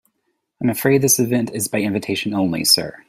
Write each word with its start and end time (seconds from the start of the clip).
I'm 0.59 0.71
afraid 0.71 1.03
this 1.03 1.19
event 1.19 1.51
is 1.53 1.67
by 1.67 1.81
invitation 1.81 2.33
only, 2.33 2.65
sir. 2.65 2.97